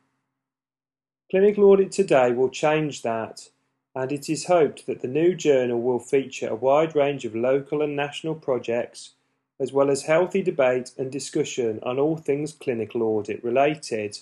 [1.30, 3.49] Clinical Audit Today will change that,
[3.96, 7.82] and it is hoped that the new journal will feature a wide range of local
[7.82, 9.13] and national projects,
[9.60, 14.20] as well as healthy debate and discussion on all things clinical audit related.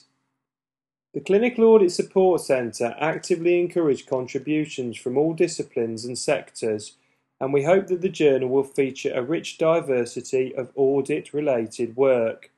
[1.14, 6.94] The Clinical Audit Support Centre actively encourage contributions from all disciplines and sectors
[7.42, 12.52] and we hope that the journal will feature a rich diversity of audit-related work.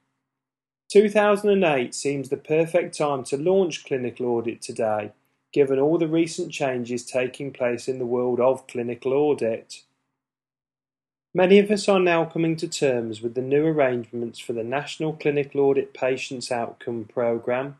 [0.91, 5.13] 2008 seems the perfect time to launch clinical audit today,
[5.53, 9.83] given all the recent changes taking place in the world of clinical audit.
[11.33, 15.13] Many of us are now coming to terms with the new arrangements for the National
[15.13, 17.77] Clinical Audit Patients Outcome Programme,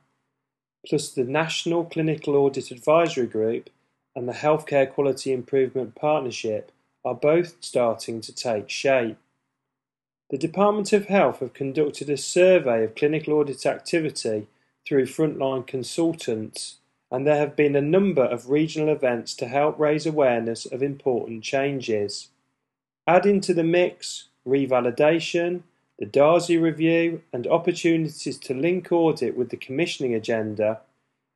[0.88, 3.70] plus the National Clinical Audit Advisory Group
[4.16, 6.72] and the Healthcare Quality Improvement Partnership
[7.06, 9.18] are both starting to take shape.
[10.30, 14.48] The Department of Health have conducted a survey of clinical audit activity
[14.88, 16.78] through frontline consultants,
[17.12, 21.44] and there have been a number of regional events to help raise awareness of important
[21.44, 22.30] changes.
[23.06, 25.64] Add into the mix revalidation,
[26.00, 30.82] the Darzi review, and opportunities to link audit with the commissioning agenda,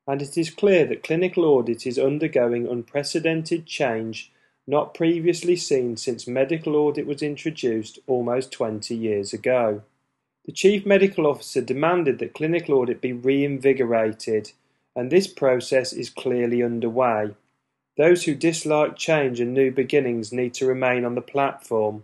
[0.07, 4.31] and it is clear that clinical audit is undergoing unprecedented change
[4.67, 9.81] not previously seen since medical audit was introduced almost 20 years ago.
[10.45, 14.51] The Chief Medical Officer demanded that clinical audit be reinvigorated,
[14.95, 17.35] and this process is clearly underway.
[17.97, 22.03] Those who dislike change and new beginnings need to remain on the platform.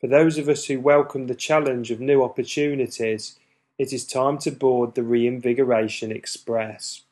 [0.00, 3.38] For those of us who welcome the challenge of new opportunities,
[3.78, 7.02] it is time to board the Reinvigoration Express.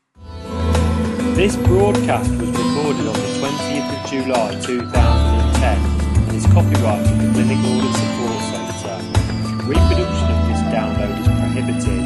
[1.39, 5.79] This broadcast was recorded on the 20th of July 2010
[6.27, 8.99] and is copyrighted from the Clinical Audit Support Centre.
[9.63, 12.03] Reproduction of this download is prohibited.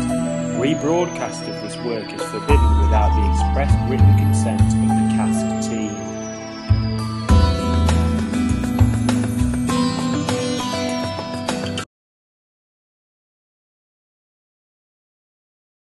[0.61, 4.82] Rebroadcast of this work is forbidden without the express written consent